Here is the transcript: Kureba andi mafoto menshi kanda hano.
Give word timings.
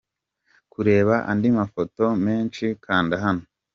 Kureba 0.71 1.15
andi 1.31 1.49
mafoto 1.57 2.03
menshi 2.25 2.65
kanda 2.85 3.15
hano. 3.23 3.43